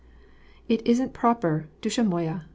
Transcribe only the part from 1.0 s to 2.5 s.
proper, dusha moya!